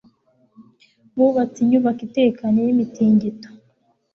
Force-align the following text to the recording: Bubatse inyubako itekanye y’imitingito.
Bubatse 1.17 1.57
inyubako 1.61 2.01
itekanye 2.07 2.59
y’imitingito. 2.67 3.49